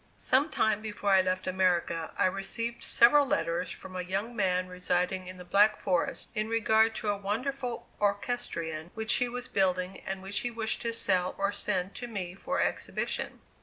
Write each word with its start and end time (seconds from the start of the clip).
Some 0.17 0.49
time 0.49 0.81
before 0.81 1.11
I 1.11 1.21
left 1.21 1.45
America 1.45 2.11
I 2.17 2.25
received 2.25 2.81
several 2.83 3.23
letters 3.23 3.69
from 3.69 3.95
a 3.95 4.01
young 4.01 4.35
man 4.35 4.67
residing 4.67 5.27
in 5.27 5.37
the 5.37 5.45
Black 5.45 5.79
Forest 5.79 6.31
in 6.33 6.47
regard 6.49 6.95
to 6.95 7.09
a 7.09 7.15
wonderful 7.17 7.87
orchestrion 7.99 8.89
which 8.95 9.13
he 9.17 9.29
was 9.29 9.47
building 9.47 10.01
and 10.03 10.23
which 10.23 10.39
he 10.39 10.49
wished 10.49 10.81
to 10.81 10.93
sell 10.93 11.35
or 11.37 11.51
send 11.51 11.93
to 11.97 12.07
me 12.07 12.33
for 12.33 12.59
exhibition. 12.59 13.41